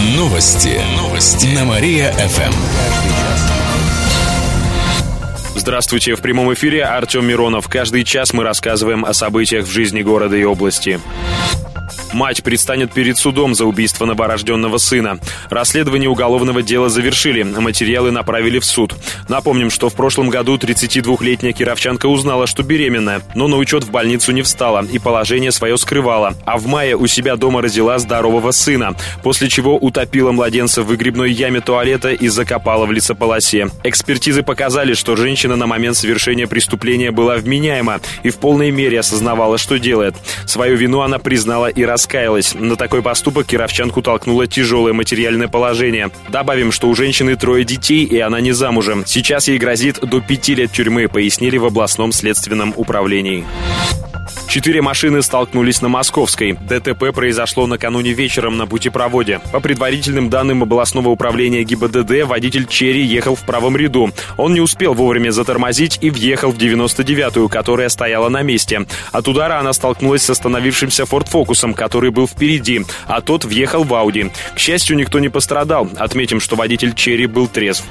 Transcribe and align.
Новости. 0.00 0.80
Новости. 0.96 1.46
На 1.48 1.66
Мария-ФМ. 1.66 2.52
Здравствуйте, 5.54 6.14
в 6.14 6.22
прямом 6.22 6.54
эфире 6.54 6.84
Артем 6.84 7.26
Миронов. 7.26 7.68
Каждый 7.68 8.04
час 8.04 8.32
мы 8.32 8.42
рассказываем 8.42 9.04
о 9.04 9.12
событиях 9.12 9.66
в 9.66 9.70
жизни 9.70 10.00
города 10.00 10.36
и 10.36 10.44
области. 10.44 11.00
Мать 12.12 12.42
предстанет 12.42 12.92
перед 12.92 13.16
судом 13.16 13.54
за 13.54 13.64
убийство 13.64 14.04
новорожденного 14.04 14.78
сына. 14.78 15.20
Расследование 15.48 16.08
уголовного 16.08 16.60
дела 16.62 16.88
завершили, 16.88 17.44
материалы 17.44 18.10
направили 18.10 18.58
в 18.58 18.64
суд. 18.64 18.94
Напомним, 19.28 19.70
что 19.70 19.88
в 19.88 19.94
прошлом 19.94 20.28
году 20.28 20.56
32-летняя 20.56 21.52
кировчанка 21.52 22.06
узнала, 22.06 22.48
что 22.48 22.64
беременная, 22.64 23.22
но 23.36 23.46
на 23.46 23.56
учет 23.56 23.84
в 23.84 23.90
больницу 23.90 24.32
не 24.32 24.42
встала 24.42 24.84
и 24.90 24.98
положение 24.98 25.52
свое 25.52 25.78
скрывала. 25.78 26.34
А 26.44 26.58
в 26.58 26.66
мае 26.66 26.96
у 26.96 27.06
себя 27.06 27.36
дома 27.36 27.62
родила 27.62 27.98
здорового 27.98 28.50
сына, 28.50 28.96
после 29.22 29.48
чего 29.48 29.76
утопила 29.76 30.32
младенца 30.32 30.82
в 30.82 30.86
выгребной 30.86 31.30
яме 31.30 31.60
туалета 31.60 32.10
и 32.10 32.26
закопала 32.26 32.86
в 32.86 32.92
лесополосе. 32.92 33.68
Экспертизы 33.84 34.42
показали, 34.42 34.94
что 34.94 35.14
женщина 35.14 35.54
на 35.54 35.66
момент 35.66 35.96
совершения 35.96 36.48
преступления 36.48 37.12
была 37.12 37.36
вменяема 37.36 38.00
и 38.24 38.30
в 38.30 38.38
полной 38.38 38.72
мере 38.72 38.98
осознавала, 38.98 39.58
что 39.58 39.78
делает. 39.78 40.16
Свою 40.46 40.76
вину 40.76 41.00
она 41.02 41.18
признала 41.18 41.68
и 41.68 41.84
рассказала 41.84 41.99
раскаялась. 42.00 42.54
На 42.54 42.76
такой 42.76 43.02
поступок 43.02 43.46
кировчанку 43.46 44.00
толкнуло 44.00 44.46
тяжелое 44.46 44.94
материальное 44.94 45.48
положение. 45.48 46.10
Добавим, 46.30 46.72
что 46.72 46.88
у 46.88 46.94
женщины 46.94 47.36
трое 47.36 47.64
детей, 47.64 48.04
и 48.04 48.18
она 48.18 48.40
не 48.40 48.52
замужем. 48.52 49.04
Сейчас 49.06 49.48
ей 49.48 49.58
грозит 49.58 50.00
до 50.00 50.22
пяти 50.22 50.54
лет 50.54 50.72
тюрьмы, 50.72 51.08
пояснили 51.08 51.58
в 51.58 51.66
областном 51.66 52.12
следственном 52.12 52.72
управлении. 52.74 53.44
Четыре 54.50 54.82
машины 54.82 55.22
столкнулись 55.22 55.80
на 55.80 55.88
Московской. 55.88 56.54
ДТП 56.54 57.14
произошло 57.14 57.68
накануне 57.68 58.10
вечером 58.10 58.56
на 58.56 58.66
путепроводе. 58.66 59.40
По 59.52 59.60
предварительным 59.60 60.28
данным 60.28 60.64
областного 60.64 61.08
управления 61.10 61.62
ГИБДД, 61.62 62.24
водитель 62.24 62.66
Черри 62.66 63.04
ехал 63.04 63.36
в 63.36 63.46
правом 63.46 63.76
ряду. 63.76 64.10
Он 64.36 64.52
не 64.52 64.60
успел 64.60 64.92
вовремя 64.92 65.30
затормозить 65.30 65.98
и 66.00 66.10
въехал 66.10 66.50
в 66.50 66.58
99-ю, 66.58 67.48
которая 67.48 67.88
стояла 67.88 68.28
на 68.28 68.42
месте. 68.42 68.86
От 69.12 69.28
удара 69.28 69.60
она 69.60 69.72
столкнулась 69.72 70.24
с 70.24 70.30
остановившимся 70.30 71.06
Форд 71.06 71.28
Фокусом, 71.28 71.72
который 71.72 72.10
был 72.10 72.26
впереди, 72.26 72.84
а 73.06 73.20
тот 73.20 73.44
въехал 73.44 73.84
в 73.84 73.94
Ауди. 73.94 74.32
К 74.56 74.58
счастью, 74.58 74.96
никто 74.96 75.20
не 75.20 75.28
пострадал. 75.28 75.88
Отметим, 75.96 76.40
что 76.40 76.56
водитель 76.56 76.96
Черри 76.96 77.26
был 77.26 77.46
трезв 77.46 77.84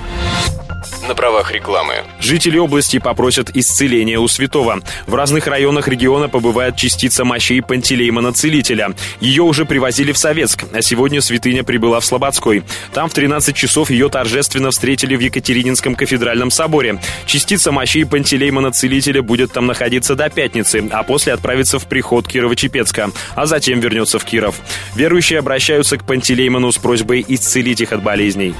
на 1.09 1.15
правах 1.15 1.51
рекламы. 1.51 1.95
Жители 2.19 2.57
области 2.57 2.99
попросят 2.99 3.49
исцеления 3.55 4.19
у 4.19 4.27
святого. 4.27 4.81
В 5.07 5.15
разных 5.15 5.47
районах 5.47 5.87
региона 5.87 6.29
побывает 6.29 6.75
частица 6.75 7.25
мощей 7.25 7.61
Пантелеймона 7.63 8.31
Целителя. 8.31 8.93
Ее 9.19 9.41
уже 9.41 9.65
привозили 9.65 10.11
в 10.11 10.17
Советск, 10.19 10.65
а 10.71 10.81
сегодня 10.83 11.21
святыня 11.21 11.63
прибыла 11.63 11.99
в 11.99 12.05
Слободской. 12.05 12.63
Там 12.93 13.09
в 13.09 13.13
13 13.13 13.55
часов 13.55 13.89
ее 13.89 14.07
торжественно 14.09 14.69
встретили 14.69 15.15
в 15.15 15.19
Екатерининском 15.19 15.95
кафедральном 15.95 16.51
соборе. 16.51 17.01
Частица 17.25 17.71
мощей 17.71 18.05
Пантелеймона 18.05 18.71
Целителя 18.71 19.23
будет 19.23 19.51
там 19.51 19.65
находиться 19.65 20.15
до 20.15 20.29
пятницы, 20.29 20.87
а 20.91 21.01
после 21.01 21.33
отправится 21.33 21.79
в 21.79 21.87
приход 21.87 22.27
Кирово-Чепецка, 22.27 23.11
а 23.35 23.45
затем 23.47 23.79
вернется 23.79 24.19
в 24.19 24.25
Киров. 24.25 24.55
Верующие 24.95 25.39
обращаются 25.39 25.97
к 25.97 26.05
Пантелеймону 26.05 26.71
с 26.71 26.77
просьбой 26.77 27.25
исцелить 27.27 27.81
их 27.81 27.93
от 27.93 28.03
болезней. 28.03 28.53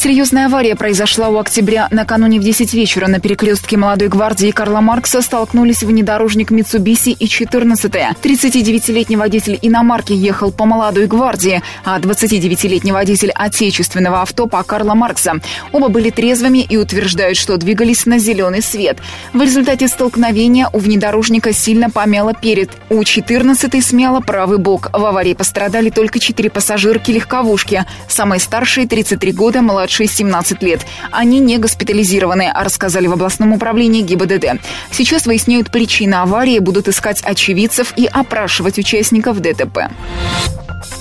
Серьезная 0.00 0.46
авария 0.46 0.76
произошла 0.76 1.28
у 1.28 1.38
октября. 1.38 1.88
Накануне 1.90 2.38
в 2.38 2.44
10 2.44 2.72
вечера 2.72 3.08
на 3.08 3.18
перекрестке 3.18 3.76
Молодой 3.76 4.06
гвардии 4.06 4.52
Карла 4.52 4.80
Маркса 4.80 5.22
столкнулись 5.22 5.82
внедорожник 5.82 6.52
Митсубиси 6.52 7.08
и 7.08 7.26
14 7.26 7.92
-е. 7.92 8.14
39-летний 8.22 9.16
водитель 9.16 9.58
иномарки 9.60 10.12
ехал 10.12 10.52
по 10.52 10.66
Молодой 10.66 11.06
гвардии, 11.06 11.62
а 11.84 11.98
29-летний 11.98 12.92
водитель 12.92 13.32
отечественного 13.34 14.22
авто 14.22 14.46
по 14.46 14.62
Карла 14.62 14.94
Маркса. 14.94 15.40
Оба 15.72 15.88
были 15.88 16.10
трезвыми 16.10 16.58
и 16.58 16.76
утверждают, 16.76 17.36
что 17.36 17.56
двигались 17.56 18.06
на 18.06 18.20
зеленый 18.20 18.62
свет. 18.62 18.98
В 19.32 19.42
результате 19.42 19.88
столкновения 19.88 20.68
у 20.72 20.78
внедорожника 20.78 21.52
сильно 21.52 21.90
помяло 21.90 22.34
перед. 22.34 22.70
У 22.88 23.02
14 23.02 23.84
смяло 23.84 24.20
правый 24.20 24.58
бок. 24.58 24.90
В 24.92 25.04
аварии 25.04 25.34
пострадали 25.34 25.90
только 25.90 26.20
четыре 26.20 26.50
пассажирки 26.50 27.10
легковушки. 27.10 27.84
Самые 28.06 28.38
старшие 28.38 28.86
33 28.86 29.32
года, 29.32 29.60
младшие 29.60 29.87
младшие 29.88 30.06
17 30.06 30.62
лет. 30.62 30.86
Они 31.10 31.40
не 31.40 31.56
госпитализированы, 31.56 32.52
рассказали 32.54 33.06
в 33.06 33.14
областном 33.14 33.54
управлении 33.54 34.02
ГИБДД. 34.02 34.60
Сейчас 34.90 35.24
выясняют 35.24 35.70
причины 35.70 36.14
аварии, 36.16 36.58
будут 36.58 36.88
искать 36.88 37.22
очевидцев 37.22 37.94
и 37.96 38.04
опрашивать 38.04 38.78
участников 38.78 39.40
ДТП. 39.40 39.88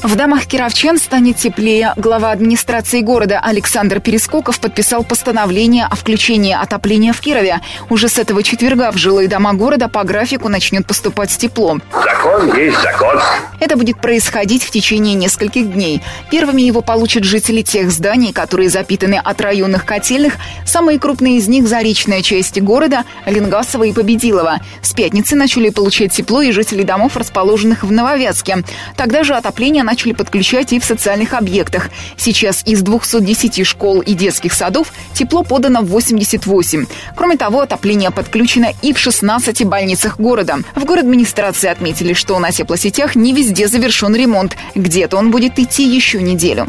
В 0.04 0.16
домах 0.16 0.46
кировчан 0.46 1.00
станет 1.00 1.38
теплее. 1.38 1.94
Глава 1.98 2.32
администрации 2.32 3.02
города 3.02 3.40
Александр 3.44 4.00
Перескоков 4.00 4.60
подписал 4.60 5.04
постановление 5.04 5.86
о 5.86 5.96
включении 5.96 6.54
отопления 6.54 7.14
в 7.14 7.20
Кирове. 7.20 7.62
Уже 7.90 8.08
с 8.08 8.20
этого 8.20 8.44
четверга 8.44 8.92
в 8.92 8.98
жилые 8.98 9.28
дома 9.28 9.54
города 9.54 9.90
по 9.90 10.04
графику 10.04 10.50
начнет 10.50 10.86
поступать 10.86 11.36
тепло. 11.36 11.80
Закон 11.92 12.56
есть 12.56 12.80
закон. 12.80 13.20
Это 13.60 13.76
будет 13.76 14.00
происходить 14.00 14.64
в 14.64 14.70
течение 14.70 15.16
нескольких 15.16 15.74
дней. 15.74 16.04
Первыми 16.30 16.62
его 16.62 16.82
получат 16.82 17.24
жители 17.24 17.64
тех 17.64 17.92
зданий, 17.92 18.34
которые 18.34 18.70
запитаны 18.70 19.16
от 19.16 19.42
районных 19.42 19.84
котельных. 19.84 20.36
Самые 20.64 21.00
крупные 21.00 21.38
из 21.38 21.48
них– 21.48 21.68
заречная 21.68 22.22
часть 22.22 22.62
города, 22.62 23.04
Ленгасова 23.26 23.84
и 23.84 23.94
Победилова. 23.94 24.60
С 24.84 24.94
пятницы 24.94 25.36
начали 25.36 25.70
получать 25.70 26.14
тепло 26.14 26.44
и 26.44 26.52
жители 26.52 26.84
домов, 26.84 27.18
расположенных 27.18 27.84
в 27.84 27.92
Нововятске. 27.92 28.64
Тогда 28.96 29.24
же 29.24 29.34
отопление 29.34 29.87
начали 29.88 30.12
подключать 30.12 30.74
и 30.74 30.80
в 30.80 30.86
социальных 30.86 31.34
объектах. 31.34 31.90
Сейчас 32.18 32.62
из 32.66 32.82
210 32.82 33.66
школ 33.66 34.02
и 34.02 34.14
детских 34.14 34.52
садов 34.52 34.92
тепло 35.14 35.44
подано 35.44 35.82
в 35.82 35.88
88. 35.88 36.86
Кроме 37.16 37.38
того, 37.38 37.62
отопление 37.62 38.12
подключено 38.12 38.74
и 38.82 38.92
в 38.92 39.00
16 39.00 39.64
больницах 39.64 40.20
города. 40.20 40.58
В 40.76 40.84
город 40.84 41.06
администрации 41.06 41.70
отметили, 41.70 42.12
что 42.12 42.38
на 42.38 42.52
теплосетях 42.52 43.16
не 43.16 43.32
везде 43.32 43.70
завершен 43.70 44.14
ремонт. 44.14 44.58
Где-то 44.76 45.16
он 45.16 45.32
будет 45.32 45.58
идти 45.58 45.84
еще 45.88 46.22
неделю. 46.22 46.68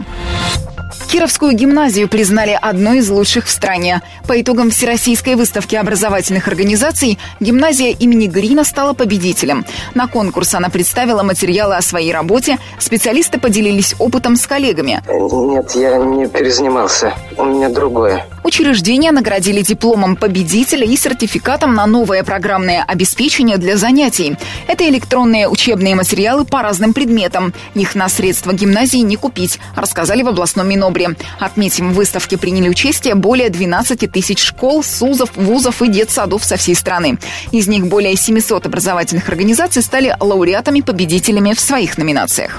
Кировскую 1.11 1.53
гимназию 1.55 2.07
признали 2.07 2.57
одной 2.61 2.99
из 2.99 3.09
лучших 3.09 3.47
в 3.47 3.51
стране. 3.51 4.03
По 4.27 4.39
итогам 4.39 4.71
Всероссийской 4.71 5.37
выставки 5.37 5.75
образовательных 5.75 6.49
организаций 6.49 7.19
гимназия 7.41 7.93
имени 7.93 8.27
Грина 8.27 8.63
стала 8.63 8.93
победителем. 8.93 9.65
На 9.95 10.07
конкурс 10.07 10.55
она 10.55 10.69
представила 10.69 11.23
материалы 11.23 11.77
о 11.77 11.83
своей 11.83 12.13
работе. 12.13 12.59
Специалисты 12.79 13.41
поделились 13.41 13.95
опытом 13.99 14.37
с 14.37 14.47
коллегами. 14.47 15.03
Нет, 15.09 15.73
я 15.77 15.97
не 15.97 16.29
перезанимался. 16.29 17.15
У 17.39 17.45
меня 17.45 17.71
другое. 17.71 18.27
Учреждения 18.45 19.13
наградили 19.13 19.63
дипломом 19.63 20.17
победителя 20.17 20.87
и 20.87 20.97
сертификатом 20.97 21.75
на 21.75 21.87
новое 21.87 22.23
программное 22.25 22.83
обеспечение 22.83 23.59
для 23.59 23.77
занятий. 23.77 24.37
Это 24.67 24.89
электронные 24.89 25.49
учебные 25.49 25.95
материалы 25.95 26.45
по 26.45 26.63
разным 26.63 26.93
предметам. 26.93 27.53
Их 27.75 27.95
на 27.95 28.09
средства 28.09 28.53
гимназии 28.53 28.99
не 28.99 29.17
купить, 29.17 29.59
рассказали 29.75 30.23
в 30.23 30.29
областном 30.29 30.69
Минобре. 30.69 31.17
Отметим, 31.39 31.93
в 31.93 31.95
выставке 31.95 32.39
приняли 32.39 32.69
участие 32.69 33.15
более 33.15 33.51
12 33.51 34.11
тысяч 34.11 34.41
школ, 34.41 34.83
СУЗов, 34.83 35.31
вузов 35.37 35.83
и 35.83 35.89
детсадов 35.89 36.45
со 36.45 36.57
всей 36.57 36.75
страны. 36.75 37.19
Из 37.53 37.67
них 37.69 37.87
более 37.87 38.17
700 38.17 38.67
образовательных 38.67 39.29
организаций 39.29 39.83
стали 39.83 40.17
лауреатами-победителями 40.21 41.55
в 41.55 41.61
своих 41.61 41.99
номинациях. 41.99 42.59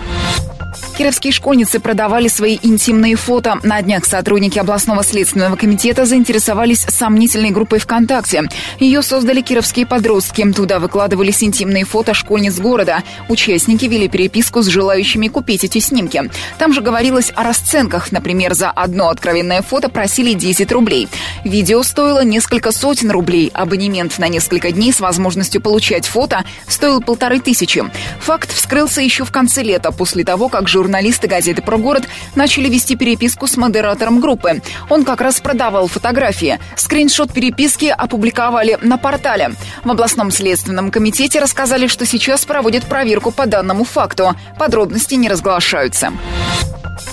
Кировские 1.00 1.32
школьницы 1.32 1.80
продавали 1.80 2.28
свои 2.28 2.60
интимные 2.62 3.16
фото. 3.16 3.58
На 3.64 3.82
днях 3.82 4.04
сотрудники 4.04 4.60
областного 4.60 5.02
следственного 5.02 5.56
комитета 5.56 6.04
заинтересовались 6.04 6.82
сомнительной 6.82 7.52
группой 7.52 7.80
ВКонтакте. 7.80 8.50
Ее 8.82 9.02
создали 9.02 9.40
кировские 9.40 9.86
подростки. 9.86 10.46
Туда 10.52 10.78
выкладывались 10.80 11.42
интимные 11.42 11.86
фото 11.86 12.14
школьниц 12.14 12.60
города. 12.60 13.04
Участники 13.30 13.86
вели 13.86 14.10
переписку 14.10 14.62
с 14.62 14.68
желающими 14.68 15.30
купить 15.30 15.64
эти 15.64 15.78
снимки. 15.78 16.30
Там 16.58 16.74
же 16.74 16.82
говорилось 16.82 17.31
о 17.34 17.46
расценках. 17.46 18.12
Например, 18.12 18.54
за 18.54 18.69
одно 18.69 19.07
откровенное 19.07 19.62
фото 19.62 19.88
просили 19.88 20.34
10 20.34 20.69
рублей. 20.74 21.07
Видео 21.45 21.81
стоило 21.84 22.25
несколько 22.25 22.74
сотен 22.74 23.10
рублей. 23.10 23.52
Абонемент 23.54 24.19
на 24.19 24.28
несколько 24.28 24.74
дней 24.74 24.92
с 24.92 25.00
возможностью 25.00 25.62
получать 25.62 26.06
фото 26.06 26.44
стоил 26.68 27.00
полторы 27.00 27.40
тысячи. 27.40 27.86
Факт 28.19 28.52
вскрылся 28.52 29.00
еще 29.00 29.24
в 29.24 29.31
конце 29.31 29.63
лета, 29.63 29.94
после 29.94 30.25
того, 30.25 30.50
как 30.50 30.68
журналисты 30.68 30.88
журналисты 30.89 31.27
газеты 31.27 31.62
«Про 31.62 31.77
город» 31.77 32.07
начали 32.33 32.68
вести 32.68 32.95
переписку 32.95 33.45
с 33.45 33.57
модератором 33.57 34.19
группы. 34.19 34.63
Он 34.89 35.06
как 35.06 35.21
раз 35.21 35.39
продавал 35.39 35.88
фотографии. 35.88 36.57
Скриншот 36.75 37.31
переписки 37.31 37.94
опубликовали 37.95 38.75
на 38.81 38.97
портале. 38.97 39.51
В 39.83 39.91
областном 39.91 40.31
следственном 40.31 40.89
комитете 40.89 41.39
рассказали, 41.39 41.86
что 41.86 42.07
сейчас 42.07 42.44
проводят 42.44 42.86
проверку 42.86 43.30
по 43.30 43.45
данному 43.45 43.83
факту. 43.83 44.36
Подробности 44.57 45.13
не 45.13 45.30
разглашаются. 45.30 46.12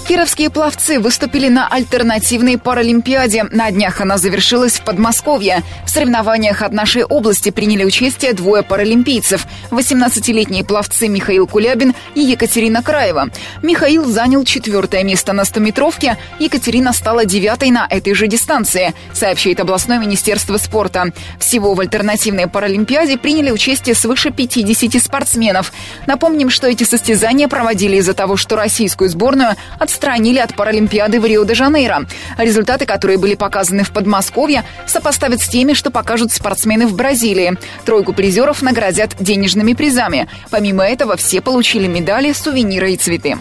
Кировские 0.08 0.50
пловцы 0.50 1.00
выступили 1.00 1.48
на 1.48 1.66
альтернативной 1.66 2.58
паралимпиаде. 2.58 3.42
На 3.50 3.72
днях 3.72 4.00
она 4.00 4.18
завершилась 4.18 4.74
в 4.74 4.84
Подмосковье. 4.84 5.64
В 5.84 5.90
соревнованиях 5.90 6.62
от 6.62 6.72
нашей 6.72 7.02
области 7.02 7.50
приняли 7.50 7.82
участие 7.82 8.32
двое 8.32 8.62
паралимпийцев. 8.62 9.44
18-летние 9.72 10.64
пловцы 10.64 11.08
Михаил 11.08 11.48
Кулябин 11.48 11.92
и 12.14 12.20
Екатерина 12.20 12.84
Краева. 12.84 13.30
Михаил 13.62 14.04
занял 14.04 14.44
четвертое 14.44 15.02
место 15.02 15.32
на 15.32 15.40
100-метровке, 15.40 16.16
Екатерина 16.38 16.92
стала 16.92 17.24
девятой 17.24 17.72
на 17.72 17.84
этой 17.90 18.14
же 18.14 18.28
дистанции, 18.28 18.94
сообщает 19.12 19.58
областное 19.58 19.98
министерство 19.98 20.56
спорта. 20.56 21.12
Всего 21.40 21.74
в 21.74 21.80
альтернативной 21.80 22.46
паралимпиаде 22.46 23.18
приняли 23.18 23.50
участие 23.50 23.96
свыше 23.96 24.30
50 24.30 25.02
спортсменов. 25.02 25.72
Напомним, 26.06 26.48
что 26.48 26.68
эти 26.68 26.84
состязания 26.84 27.48
проводили 27.48 27.96
из-за 27.96 28.14
того, 28.14 28.36
что 28.36 28.54
российскую 28.54 29.10
сборную 29.10 29.56
от 29.80 29.95
отстранили 29.96 30.38
от 30.38 30.54
Паралимпиады 30.54 31.18
в 31.18 31.24
Рио-де-Жанейро. 31.24 32.06
Результаты, 32.36 32.84
которые 32.84 33.18
были 33.18 33.34
показаны 33.34 33.82
в 33.82 33.92
Подмосковье, 33.92 34.62
сопоставят 34.86 35.40
с 35.40 35.48
теми, 35.48 35.72
что 35.72 35.90
покажут 35.90 36.32
спортсмены 36.32 36.86
в 36.86 36.94
Бразилии. 36.94 37.56
Тройку 37.86 38.12
призеров 38.12 38.60
наградят 38.60 39.16
денежными 39.18 39.72
призами. 39.72 40.28
Помимо 40.50 40.84
этого, 40.84 41.16
все 41.16 41.40
получили 41.40 41.86
медали, 41.86 42.32
сувениры 42.32 42.92
и 42.92 42.96
цветы 42.96 43.38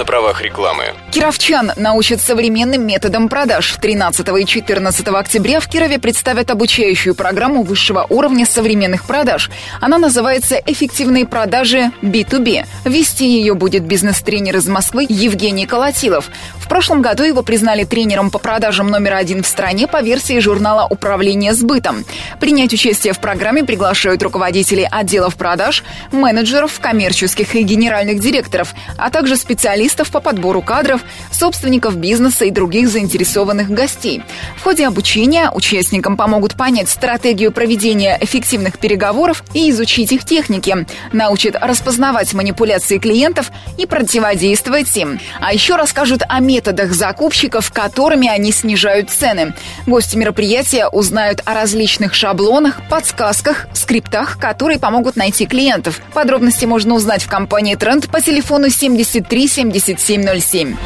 на 0.00 0.06
правах 0.06 0.40
рекламы. 0.40 0.94
Кировчан 1.10 1.72
научат 1.76 2.22
современным 2.22 2.86
методам 2.86 3.28
продаж. 3.28 3.76
13 3.82 4.26
и 4.40 4.46
14 4.46 5.08
октября 5.08 5.60
в 5.60 5.68
Кирове 5.68 5.98
представят 5.98 6.50
обучающую 6.50 7.14
программу 7.14 7.62
высшего 7.62 8.06
уровня 8.08 8.46
современных 8.46 9.04
продаж. 9.04 9.50
Она 9.78 9.98
называется 9.98 10.54
«Эффективные 10.54 11.26
продажи 11.26 11.90
B2B». 12.00 12.64
Вести 12.86 13.26
ее 13.26 13.52
будет 13.52 13.82
бизнес-тренер 13.82 14.56
из 14.56 14.68
Москвы 14.68 15.04
Евгений 15.06 15.66
Колотилов. 15.66 16.30
В 16.56 16.66
прошлом 16.66 17.02
году 17.02 17.24
его 17.24 17.42
признали 17.42 17.84
тренером 17.84 18.30
по 18.30 18.38
продажам 18.38 18.88
номер 18.88 19.14
один 19.14 19.42
в 19.42 19.46
стране 19.46 19.86
по 19.86 20.00
версии 20.00 20.38
журнала 20.38 20.86
«Управление 20.88 21.52
сбытом». 21.52 22.06
Принять 22.38 22.72
участие 22.72 23.12
в 23.12 23.18
программе 23.18 23.64
приглашают 23.64 24.22
руководителей 24.22 24.88
отделов 24.90 25.34
продаж, 25.36 25.84
менеджеров, 26.10 26.80
коммерческих 26.80 27.54
и 27.54 27.62
генеральных 27.64 28.20
директоров, 28.20 28.72
а 28.96 29.10
также 29.10 29.36
специалистов 29.36 29.89
специалистов 29.90 30.10
по 30.10 30.20
подбору 30.20 30.62
кадров, 30.62 31.02
собственников 31.32 31.96
бизнеса 31.96 32.44
и 32.44 32.50
других 32.50 32.88
заинтересованных 32.88 33.70
гостей. 33.70 34.22
В 34.56 34.62
ходе 34.62 34.86
обучения 34.86 35.50
участникам 35.50 36.16
помогут 36.16 36.54
понять 36.54 36.88
стратегию 36.88 37.52
проведения 37.52 38.16
эффективных 38.20 38.78
переговоров 38.78 39.42
и 39.52 39.70
изучить 39.70 40.12
их 40.12 40.24
техники, 40.24 40.86
научат 41.12 41.56
распознавать 41.60 42.32
манипуляции 42.34 42.98
клиентов 42.98 43.50
и 43.78 43.86
противодействовать 43.86 44.96
им. 44.96 45.18
А 45.40 45.52
еще 45.52 45.76
расскажут 45.76 46.22
о 46.28 46.40
методах 46.40 46.92
закупщиков, 46.92 47.72
которыми 47.72 48.28
они 48.28 48.52
снижают 48.52 49.10
цены. 49.10 49.54
Гости 49.86 50.16
мероприятия 50.16 50.86
узнают 50.86 51.42
о 51.44 51.54
различных 51.54 52.14
шаблонах, 52.14 52.80
подсказках, 52.88 53.66
скриптах, 53.74 54.38
которые 54.38 54.78
помогут 54.78 55.16
найти 55.16 55.46
клиентов. 55.46 56.00
Подробности 56.14 56.64
можно 56.64 56.94
узнать 56.94 57.22
в 57.22 57.28
компании 57.28 57.74
Тренд 57.74 58.08
по 58.08 58.20
телефону 58.20 58.68
73 58.68 59.48
70 59.48 59.69
7707. 59.72 60.76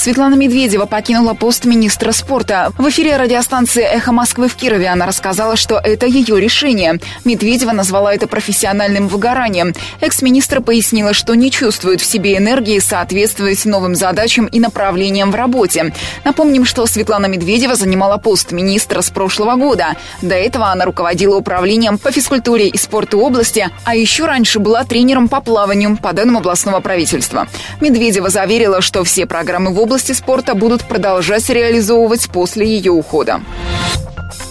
Светлана 0.00 0.34
Медведева 0.34 0.86
покинула 0.86 1.34
пост 1.34 1.66
министра 1.66 2.12
спорта. 2.12 2.72
В 2.78 2.88
эфире 2.88 3.18
радиостанции 3.18 3.82
«Эхо 3.82 4.12
Москвы» 4.12 4.48
в 4.48 4.54
Кирове 4.54 4.88
она 4.88 5.04
рассказала, 5.04 5.56
что 5.56 5.76
это 5.76 6.06
ее 6.06 6.40
решение. 6.40 6.98
Медведева 7.26 7.72
назвала 7.72 8.14
это 8.14 8.26
профессиональным 8.26 9.08
выгоранием. 9.08 9.74
Экс-министр 10.00 10.62
пояснила, 10.62 11.12
что 11.12 11.34
не 11.34 11.50
чувствует 11.50 12.00
в 12.00 12.06
себе 12.06 12.38
энергии 12.38 12.78
соответствовать 12.78 13.66
новым 13.66 13.94
задачам 13.94 14.46
и 14.46 14.58
направлениям 14.58 15.32
в 15.32 15.34
работе. 15.34 15.92
Напомним, 16.24 16.64
что 16.64 16.86
Светлана 16.86 17.26
Медведева 17.26 17.74
занимала 17.74 18.16
пост 18.16 18.52
министра 18.52 19.02
с 19.02 19.10
прошлого 19.10 19.56
года. 19.56 19.96
До 20.22 20.34
этого 20.34 20.68
она 20.68 20.86
руководила 20.86 21.36
управлением 21.36 21.98
по 21.98 22.10
физкультуре 22.10 22.68
и 22.68 22.78
спорту 22.78 23.20
области, 23.20 23.68
а 23.84 23.94
еще 23.94 24.24
раньше 24.24 24.60
была 24.60 24.82
тренером 24.84 25.28
по 25.28 25.42
плаванию 25.42 25.98
по 25.98 26.14
данным 26.14 26.38
областного 26.38 26.80
правительства. 26.80 27.48
Медведева 27.82 28.30
заверила, 28.30 28.80
что 28.80 29.04
все 29.04 29.26
программы 29.26 29.74
в 29.74 29.78
области 29.78 29.89
области 29.90 30.12
спорта 30.12 30.54
будут 30.54 30.84
продолжать 30.84 31.50
реализовывать 31.50 32.30
после 32.30 32.64
ее 32.64 32.92
ухода. 32.92 33.40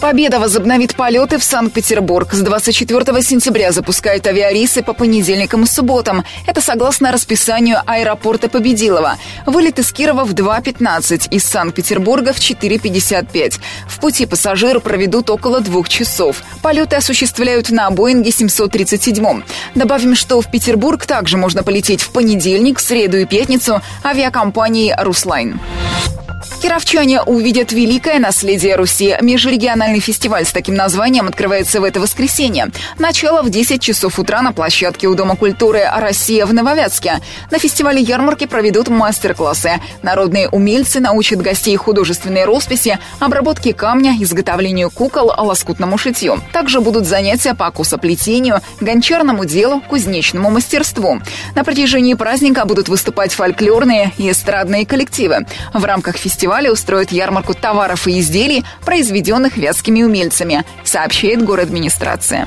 Победа 0.00 0.38
возобновит 0.38 0.96
полеты 0.96 1.38
в 1.38 1.44
Санкт-Петербург. 1.44 2.32
С 2.32 2.40
24 2.40 3.22
сентября 3.22 3.72
запускает 3.72 4.26
авиарейсы 4.26 4.82
по 4.82 4.92
понедельникам 4.92 5.64
и 5.64 5.66
субботам. 5.66 6.24
Это 6.46 6.60
согласно 6.60 7.12
расписанию 7.12 7.78
аэропорта 7.86 8.48
Победилова. 8.48 9.16
Вылет 9.46 9.78
из 9.78 9.92
Кирова 9.92 10.24
в 10.24 10.34
2.15, 10.34 11.28
из 11.30 11.44
Санкт-Петербурга 11.44 12.32
в 12.32 12.38
4.55. 12.38 13.60
В 13.88 14.00
пути 14.00 14.26
пассажиры 14.26 14.80
проведут 14.80 15.30
около 15.30 15.60
двух 15.60 15.88
часов. 15.88 16.42
Полеты 16.62 16.96
осуществляют 16.96 17.70
на 17.70 17.90
Боинге 17.90 18.30
737. 18.30 19.42
Добавим, 19.74 20.14
что 20.14 20.40
в 20.40 20.50
Петербург 20.50 21.04
также 21.06 21.36
можно 21.36 21.62
полететь 21.62 22.02
в 22.02 22.10
понедельник, 22.10 22.80
среду 22.80 23.18
и 23.18 23.24
пятницу 23.24 23.82
авиакомпанией 24.04 24.94
«Руслайн». 24.98 25.60
Кировчане 26.62 27.20
увидят 27.22 27.72
великое 27.72 28.18
наследие 28.18 28.76
Руси. 28.76 29.16
Межрегиональный 29.20 30.00
фестиваль 30.00 30.46
с 30.46 30.52
таким 30.52 30.74
названием 30.74 31.26
открывается 31.28 31.80
в 31.80 31.84
это 31.84 32.00
воскресенье. 32.00 32.68
Начало 32.98 33.42
в 33.42 33.50
10 33.50 33.82
часов 33.82 34.18
утра 34.18 34.40
на 34.40 34.52
площадке 34.52 35.06
у 35.06 35.14
Дома 35.14 35.36
культуры 35.36 35.84
«Россия» 35.94 36.46
в 36.46 36.54
Нововятске. 36.54 37.20
На 37.50 37.58
фестивале 37.58 38.00
ярмарки 38.00 38.46
проведут 38.46 38.88
мастер-классы. 38.88 39.80
Народные 40.02 40.48
умельцы 40.48 41.00
научат 41.00 41.42
гостей 41.42 41.76
художественной 41.76 42.44
росписи, 42.44 42.98
обработке 43.18 43.74
камня, 43.74 44.16
изготовлению 44.18 44.90
кукол, 44.90 45.32
лоскутному 45.36 45.98
шитью. 45.98 46.40
Также 46.52 46.80
будут 46.80 47.04
занятия 47.04 47.54
по 47.54 47.70
косоплетению, 47.70 48.60
гончарному 48.80 49.44
делу, 49.44 49.82
кузнечному 49.82 50.50
мастерству. 50.50 51.20
На 51.54 51.64
протяжении 51.64 52.14
праздника 52.14 52.64
будут 52.64 52.88
выступать 52.88 53.32
фольклорные 53.32 54.12
и 54.16 54.30
эстрадные 54.30 54.86
коллективы. 54.86 55.46
В 55.74 55.84
рамках 55.84 56.16
фестиваля 56.16 56.29
фестиваля 56.30 56.70
устроят 56.70 57.10
ярмарку 57.10 57.54
товаров 57.54 58.06
и 58.06 58.20
изделий, 58.20 58.64
произведенных 58.84 59.56
вятскими 59.56 60.04
умельцами, 60.04 60.64
сообщает 60.84 61.44
город 61.44 61.64
администрация. 61.64 62.46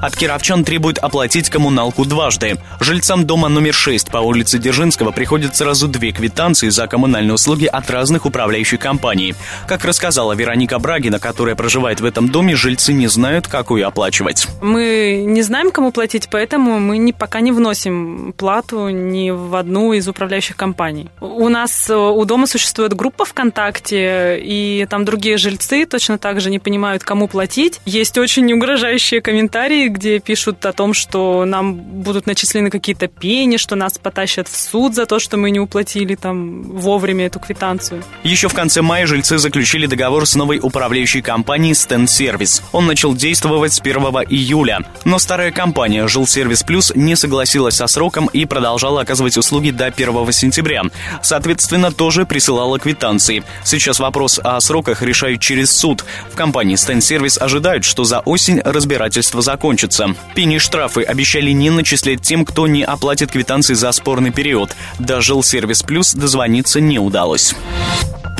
От 0.00 0.16
кировчан 0.16 0.64
требуют 0.64 0.96
оплатить 0.96 1.50
коммуналку 1.50 2.06
дважды. 2.06 2.56
Жильцам 2.80 3.26
дома 3.26 3.48
номер 3.48 3.74
6 3.74 4.10
по 4.10 4.18
улице 4.18 4.58
Дзержинского 4.58 5.10
приходят 5.10 5.54
сразу 5.54 5.88
две 5.88 6.10
квитанции 6.12 6.70
за 6.70 6.86
коммунальные 6.86 7.34
услуги 7.34 7.66
от 7.66 7.90
разных 7.90 8.24
управляющих 8.24 8.80
компаний. 8.80 9.34
Как 9.66 9.84
рассказала 9.84 10.32
Вероника 10.32 10.78
Брагина, 10.78 11.18
которая 11.18 11.54
проживает 11.54 12.00
в 12.00 12.06
этом 12.06 12.30
доме, 12.30 12.56
жильцы 12.56 12.94
не 12.94 13.08
знают, 13.08 13.46
как 13.46 13.70
ее 13.70 13.86
оплачивать. 13.86 14.46
Мы 14.62 15.22
не 15.26 15.42
знаем, 15.42 15.70
кому 15.70 15.92
платить, 15.92 16.28
поэтому 16.30 16.80
мы 16.80 16.96
не, 16.96 17.12
пока 17.12 17.40
не 17.40 17.52
вносим 17.52 18.32
плату 18.36 18.88
ни 18.88 19.30
в 19.30 19.54
одну 19.54 19.92
из 19.92 20.08
управляющих 20.08 20.56
компаний. 20.56 21.10
У 21.20 21.48
нас 21.50 21.90
э, 21.90 21.94
у 21.94 22.24
дома 22.24 22.46
существует 22.46 22.94
группа 22.94 23.26
ВКонтакте, 23.26 24.40
и 24.42 24.86
там 24.88 25.04
другие 25.04 25.36
жильцы 25.36 25.84
точно 25.84 26.16
так 26.16 26.40
же 26.40 26.48
не 26.48 26.58
понимают, 26.58 27.04
кому 27.04 27.28
платить. 27.28 27.80
Есть 27.84 28.16
очень 28.16 28.50
угрожающие 28.52 29.20
комментарии, 29.20 29.89
где 29.90 30.20
пишут 30.20 30.64
о 30.64 30.72
том, 30.72 30.94
что 30.94 31.44
нам 31.44 31.74
будут 31.74 32.26
начислены 32.26 32.70
какие-то 32.70 33.08
пени, 33.08 33.56
что 33.56 33.76
нас 33.76 33.98
потащат 33.98 34.48
в 34.48 34.56
суд 34.56 34.94
за 34.94 35.06
то, 35.06 35.18
что 35.18 35.36
мы 35.36 35.50
не 35.50 35.60
уплатили 35.60 36.14
там 36.14 36.62
вовремя 36.62 37.26
эту 37.26 37.40
квитанцию. 37.40 38.02
Еще 38.22 38.48
в 38.48 38.54
конце 38.54 38.82
мая 38.82 39.06
жильцы 39.06 39.38
заключили 39.38 39.86
договор 39.86 40.26
с 40.26 40.34
новой 40.34 40.60
управляющей 40.62 41.22
компанией 41.22 41.72
Stand 41.72 42.06
Service. 42.06 42.62
Он 42.72 42.86
начал 42.86 43.14
действовать 43.14 43.72
с 43.72 43.80
1 43.80 43.96
июля. 44.30 44.80
Но 45.04 45.18
старая 45.18 45.50
компания 45.50 46.06
Жилсервис 46.06 46.62
Плюс 46.62 46.92
не 46.94 47.16
согласилась 47.16 47.76
со 47.76 47.86
сроком 47.86 48.26
и 48.26 48.44
продолжала 48.44 49.02
оказывать 49.02 49.36
услуги 49.36 49.70
до 49.70 49.86
1 49.86 50.32
сентября. 50.32 50.82
Соответственно, 51.22 51.92
тоже 51.92 52.26
присылала 52.26 52.78
квитанции. 52.78 53.42
Сейчас 53.64 53.98
вопрос 53.98 54.40
о 54.42 54.60
сроках 54.60 55.02
решают 55.02 55.40
через 55.40 55.70
суд. 55.70 56.04
В 56.32 56.36
компании 56.36 56.76
Stand 56.76 57.00
Service 57.00 57.38
ожидают, 57.38 57.84
что 57.84 58.04
за 58.04 58.20
осень 58.20 58.60
разбирательство 58.60 59.42
закончится 59.42 59.79
закончится. 59.80 60.14
Пени 60.34 60.58
штрафы 60.58 61.02
обещали 61.02 61.50
не 61.50 61.70
начислять 61.70 62.22
тем, 62.22 62.44
кто 62.44 62.66
не 62.66 62.82
оплатит 62.82 63.32
квитанции 63.32 63.74
за 63.74 63.92
спорный 63.92 64.30
период. 64.30 64.74
До 64.98 65.20
Жилсервис 65.20 65.82
Плюс 65.82 66.12
дозвониться 66.12 66.80
не 66.80 66.98
удалось. 66.98 67.54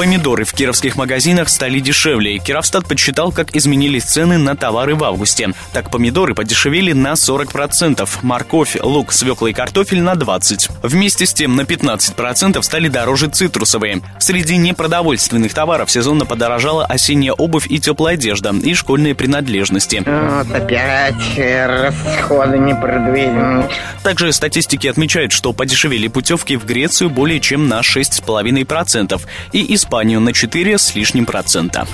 Помидоры 0.00 0.44
в 0.44 0.54
кировских 0.54 0.96
магазинах 0.96 1.50
стали 1.50 1.78
дешевле. 1.78 2.38
Кировстат 2.38 2.88
подсчитал, 2.88 3.32
как 3.32 3.54
изменились 3.54 4.04
цены 4.04 4.38
на 4.38 4.56
товары 4.56 4.94
в 4.94 5.04
августе. 5.04 5.52
Так, 5.74 5.90
помидоры 5.90 6.34
подешевели 6.34 6.92
на 6.92 7.12
40%, 7.12 8.08
морковь, 8.22 8.78
лук, 8.82 9.12
свекла 9.12 9.50
и 9.50 9.52
картофель 9.52 10.00
на 10.00 10.14
20%. 10.14 10.70
Вместе 10.82 11.26
с 11.26 11.34
тем 11.34 11.54
на 11.54 11.62
15% 11.62 12.62
стали 12.62 12.88
дороже 12.88 13.28
цитрусовые. 13.28 14.00
Среди 14.18 14.56
непродовольственных 14.56 15.52
товаров 15.52 15.90
сезонно 15.90 16.24
подорожала 16.24 16.86
осенняя 16.86 17.34
обувь 17.34 17.66
и 17.68 17.78
теплая 17.78 18.14
одежда, 18.14 18.54
и 18.54 18.72
школьные 18.72 19.14
принадлежности. 19.14 20.02
Вот 20.06 20.50
опять 20.50 21.14
расходы 21.38 22.58
непредвиденные. 22.58 23.68
Также 24.02 24.32
статистики 24.32 24.86
отмечают, 24.86 25.32
что 25.32 25.52
подешевели 25.52 26.08
путевки 26.08 26.56
в 26.56 26.64
Грецию 26.64 27.10
более 27.10 27.40
чем 27.40 27.68
на 27.68 27.80
6,5% 27.80 29.20
и 29.52 29.74
Испанию 29.74 30.20
на 30.20 30.32
4 30.32 30.78
с 30.78 30.94
лишним 30.94 31.26
процента. 31.26 31.86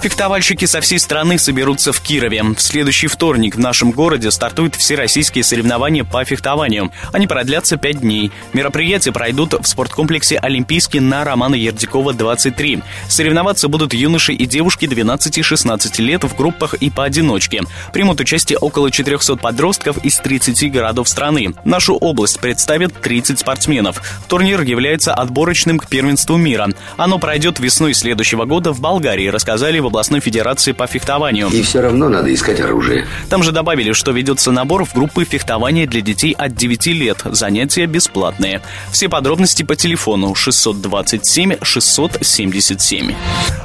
Фехтовальщики 0.00 0.64
со 0.64 0.80
всей 0.80 0.98
страны 0.98 1.38
соберутся 1.38 1.92
в 1.92 2.00
Кирове. 2.00 2.42
В 2.42 2.58
следующий 2.58 3.06
вторник 3.06 3.56
в 3.56 3.58
нашем 3.58 3.90
городе 3.90 4.30
стартуют 4.30 4.74
всероссийские 4.74 5.44
соревнования 5.44 6.04
по 6.04 6.24
фехтованию. 6.24 6.90
Они 7.12 7.26
продлятся 7.26 7.76
пять 7.76 8.00
дней. 8.00 8.32
Мероприятия 8.54 9.12
пройдут 9.12 9.52
в 9.52 9.66
спорткомплексе 9.66 10.38
«Олимпийский» 10.38 11.00
на 11.00 11.22
Романа 11.22 11.54
Ердикова, 11.54 12.14
23. 12.14 12.82
Соревноваться 13.08 13.68
будут 13.68 13.92
юноши 13.92 14.32
и 14.32 14.46
девушки 14.46 14.86
12 14.86 15.36
и 15.36 15.42
16 15.42 15.98
лет 15.98 16.24
в 16.24 16.34
группах 16.34 16.72
и 16.72 16.88
поодиночке. 16.88 17.60
Примут 17.92 18.20
участие 18.20 18.56
около 18.56 18.90
400 18.90 19.36
подростков 19.36 19.98
из 20.02 20.16
30 20.16 20.72
городов 20.72 21.10
страны. 21.10 21.52
Нашу 21.66 21.94
область 21.94 22.40
представит 22.40 22.98
30 23.02 23.38
спортсменов. 23.38 24.00
Турнир 24.28 24.62
является 24.62 25.12
отборочным 25.12 25.78
к 25.78 25.88
первенству 25.88 26.38
мира. 26.38 26.68
Оно 26.96 27.18
пройдет 27.18 27.60
весной 27.60 27.92
следующего 27.92 28.46
года 28.46 28.72
в 28.72 28.80
Болгарии, 28.80 29.26
рассказали 29.26 29.78
в 29.78 29.89
областной 29.90 30.20
федерации 30.20 30.72
по 30.72 30.86
фехтованию. 30.86 31.48
И 31.48 31.62
все 31.62 31.80
равно 31.80 32.08
надо 32.08 32.32
искать 32.32 32.60
оружие. 32.60 33.06
Там 33.28 33.42
же 33.42 33.52
добавили, 33.52 33.92
что 33.92 34.12
ведется 34.12 34.52
набор 34.52 34.84
в 34.84 34.94
группы 34.94 35.24
фехтования 35.24 35.86
для 35.86 36.00
детей 36.00 36.32
от 36.32 36.54
9 36.54 36.86
лет. 36.86 37.22
Занятия 37.24 37.86
бесплатные. 37.86 38.62
Все 38.92 39.08
подробности 39.08 39.64
по 39.64 39.76
телефону 39.76 40.34
627 40.34 41.56
677. 41.62 43.14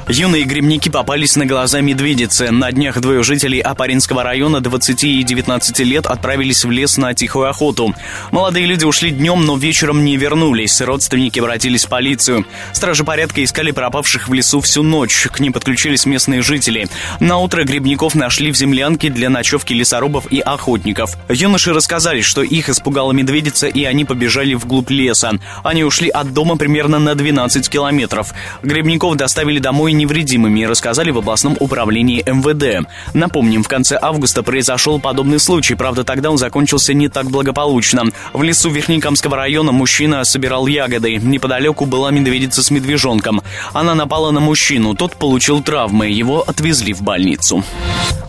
Юные 0.08 0.44
грибники 0.44 0.88
попались 0.88 1.36
на 1.36 1.46
глаза 1.46 1.80
медведицы. 1.80 2.50
На 2.50 2.72
днях 2.72 3.00
двое 3.00 3.22
жителей 3.22 3.60
Апаринского 3.60 4.22
района 4.22 4.60
20 4.60 5.04
и 5.04 5.22
19 5.22 5.78
лет 5.80 6.06
отправились 6.06 6.64
в 6.64 6.70
лес 6.70 6.96
на 6.96 7.14
тихую 7.14 7.48
охоту. 7.48 7.94
Молодые 8.32 8.66
люди 8.66 8.84
ушли 8.84 9.10
днем, 9.10 9.44
но 9.46 9.56
вечером 9.56 10.04
не 10.04 10.16
вернулись. 10.16 10.80
Родственники 10.80 11.38
обратились 11.38 11.86
в 11.86 11.88
полицию. 11.88 12.44
Стражи 12.72 13.04
порядка 13.04 13.44
искали 13.44 13.70
пропавших 13.70 14.28
в 14.28 14.34
лесу 14.34 14.60
всю 14.60 14.82
ночь. 14.82 15.28
К 15.32 15.38
ним 15.40 15.52
подключились 15.52 16.04
местные 16.04 16.15
жители. 16.18 16.88
На 17.20 17.38
утро 17.38 17.64
грибников 17.64 18.14
нашли 18.14 18.50
в 18.50 18.56
землянке 18.56 19.10
для 19.10 19.30
ночевки 19.30 19.72
лесорубов 19.72 20.30
и 20.32 20.40
охотников. 20.40 21.16
Юноши 21.28 21.72
рассказали, 21.72 22.20
что 22.20 22.42
их 22.42 22.68
испугала 22.68 23.12
медведица, 23.12 23.66
и 23.66 23.84
они 23.84 24.04
побежали 24.04 24.54
вглубь 24.54 24.90
леса. 24.90 25.32
Они 25.62 25.84
ушли 25.84 26.08
от 26.08 26.32
дома 26.32 26.56
примерно 26.56 26.98
на 26.98 27.14
12 27.14 27.68
километров. 27.68 28.32
Грибников 28.62 29.16
доставили 29.16 29.58
домой 29.58 29.92
невредимыми, 29.92 30.64
рассказали 30.64 31.10
в 31.10 31.18
областном 31.18 31.56
управлении 31.60 32.22
МВД. 32.26 32.88
Напомним, 33.14 33.62
в 33.62 33.68
конце 33.68 33.98
августа 34.00 34.42
произошел 34.42 34.98
подобный 35.00 35.38
случай, 35.38 35.74
правда 35.74 36.04
тогда 36.04 36.30
он 36.30 36.38
закончился 36.38 36.94
не 36.94 37.08
так 37.08 37.30
благополучно. 37.30 38.04
В 38.32 38.42
лесу 38.42 38.70
Верхнекамского 38.70 39.36
района 39.36 39.72
мужчина 39.72 40.24
собирал 40.24 40.66
ягоды. 40.66 41.16
Неподалеку 41.16 41.86
была 41.86 42.10
медведица 42.10 42.62
с 42.62 42.70
медвежонком. 42.70 43.42
Она 43.72 43.94
напала 43.94 44.30
на 44.30 44.40
мужчину, 44.40 44.94
тот 44.94 45.16
получил 45.16 45.62
травмы 45.62 46.05
травмы, 46.06 46.10
его 46.10 46.42
отвезли 46.46 46.92
в 46.92 47.02
больницу. 47.02 47.64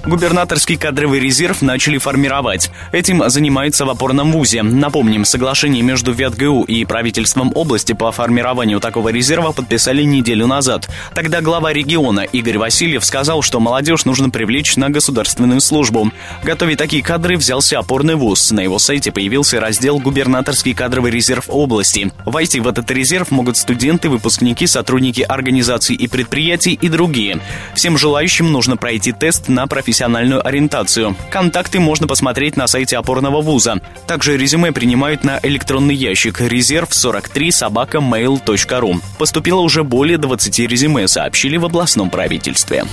Губернаторский 0.07 0.77
кадровый 0.77 1.19
резерв 1.19 1.61
начали 1.61 1.97
формировать. 1.97 2.71
Этим 2.93 3.29
занимается 3.29 3.85
в 3.85 3.89
опорном 3.89 4.31
вузе. 4.31 4.63
Напомним, 4.63 5.25
соглашение 5.25 5.83
между 5.83 6.13
ВятГУ 6.13 6.63
и 6.63 6.85
правительством 6.85 7.51
области 7.53 7.91
по 7.91 8.09
формированию 8.13 8.79
такого 8.79 9.09
резерва 9.09 9.51
подписали 9.51 10.03
неделю 10.03 10.47
назад. 10.47 10.87
Тогда 11.13 11.41
глава 11.41 11.73
региона 11.73 12.21
Игорь 12.21 12.57
Васильев 12.57 13.03
сказал, 13.03 13.41
что 13.41 13.59
молодежь 13.59 14.05
нужно 14.05 14.29
привлечь 14.29 14.77
на 14.77 14.89
государственную 14.89 15.59
службу. 15.59 16.09
Готовить 16.41 16.77
такие 16.77 17.03
кадры 17.03 17.35
взялся 17.35 17.77
опорный 17.77 18.15
вуз. 18.15 18.51
На 18.51 18.61
его 18.61 18.79
сайте 18.79 19.11
появился 19.11 19.59
раздел 19.59 19.99
«Губернаторский 19.99 20.73
кадровый 20.73 21.11
резерв 21.11 21.49
области». 21.49 22.13
Войти 22.25 22.61
в 22.61 22.67
этот 22.69 22.89
резерв 22.91 23.29
могут 23.29 23.57
студенты, 23.57 24.07
выпускники, 24.07 24.67
сотрудники 24.67 25.21
организаций 25.21 25.97
и 25.97 26.07
предприятий 26.07 26.79
и 26.81 26.87
другие. 26.87 27.41
Всем 27.75 27.97
желающим 27.97 28.49
нужно 28.53 28.77
пройти 28.77 29.11
тест 29.11 29.49
на 29.49 29.67
профессиональную 29.67 29.96
ориентацию. 30.05 31.15
Контакты 31.29 31.79
можно 31.79 32.07
посмотреть 32.07 32.57
на 32.57 32.67
сайте 32.67 32.97
опорного 32.97 33.41
вуза. 33.41 33.81
Также 34.07 34.37
резюме 34.37 34.71
принимают 34.71 35.23
на 35.23 35.39
электронный 35.43 35.95
ящик 35.95 36.41
резерв 36.41 36.93
43 36.93 37.51
собака 37.51 37.97
mail.ru. 37.97 39.01
Поступило 39.17 39.59
уже 39.61 39.83
более 39.83 40.17
20 40.17 40.59
резюме, 40.59 41.07
сообщили 41.07 41.57
в 41.57 41.65
областном 41.65 42.09
правительстве. 42.09 42.85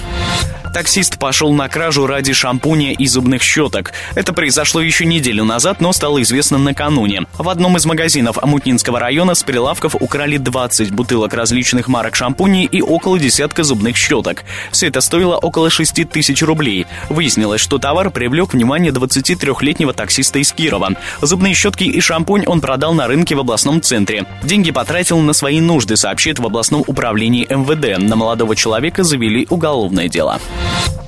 Таксист 0.75 1.21
пошел 1.21 1.53
на 1.53 1.69
кражу 1.69 2.05
ради 2.05 2.33
шампуня 2.33 2.95
и 2.95 3.07
зубных 3.07 3.45
щеток. 3.45 3.93
Это 4.17 4.33
произошло 4.33 4.81
еще 4.81 5.05
неделю 5.05 5.45
назад, 5.45 5.81
но 5.81 5.93
стало 5.93 6.21
известно 6.23 6.59
накануне. 6.59 7.23
В 7.39 7.49
одном 7.49 7.77
из 7.77 7.87
магазинов 7.87 8.39
Амутнинского 8.43 8.99
района 8.99 9.37
с 9.37 9.45
прилавков 9.45 9.95
украли 9.95 10.37
20 10.37 10.91
бутылок 10.91 11.33
различных 11.33 11.87
марок 11.87 12.17
шампуней 12.17 12.65
и 12.65 12.83
около 12.83 13.21
десятка 13.21 13.63
зубных 13.63 13.97
щеток. 13.97 14.43
Все 14.73 14.89
это 14.89 15.01
стоило 15.01 15.37
около 15.37 15.71
6 15.71 16.11
тысяч 16.11 16.43
рублей. 16.43 16.87
Выяснилось, 17.09 17.61
что 17.61 17.79
товар 17.79 18.11
привлек 18.11 18.53
внимание 18.53 18.93
23-летнего 18.93 19.93
таксиста 19.93 20.39
из 20.39 20.53
Кирова. 20.53 20.91
Зубные 21.21 21.55
щетки 21.55 21.85
и 21.85 22.01
шампунь 22.01 22.45
он 22.47 22.61
продал 22.61 22.95
на 22.95 23.07
рынке 23.07 23.35
в 23.35 23.41
областном 23.41 23.81
центре. 23.83 24.27
Деньги 24.43 24.71
потратил 24.71 25.19
на 25.21 25.33
свои 25.33 25.61
нужды, 25.61 25.97
сообщит 25.97 26.39
в 26.39 26.47
областном 26.47 26.85
управлении 26.87 27.47
МВД. 27.49 28.03
На 28.03 28.17
молодого 28.17 28.57
человека 28.57 29.05
завели 29.05 29.47
уголовное 29.51 30.09
дело. 30.09 30.41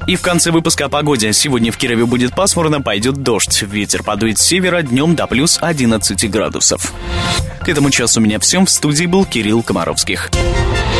И 0.06 0.14
в 0.14 0.22
конце 0.22 0.52
выпуска 0.52 0.84
о 0.84 0.88
погоде. 0.88 1.32
Сегодня 1.32 1.72
в 1.72 1.76
Кирове 1.76 2.06
будет 2.06 2.34
пасмурно, 2.34 2.80
пойдет 2.80 3.16
дождь. 3.22 3.62
Ветер 3.62 4.04
подует 4.04 4.38
с 4.38 4.42
севера, 4.42 4.82
днем 4.82 5.16
до 5.16 5.26
плюс 5.26 5.58
11 5.60 6.30
градусов. 6.30 6.92
К 7.60 7.68
этому 7.68 7.90
часу 7.90 8.20
у 8.20 8.22
меня 8.22 8.38
все. 8.38 8.64
В 8.64 8.70
студии 8.70 9.06
был 9.06 9.24
Кирилл 9.24 9.62
Комаровских. 9.64 10.30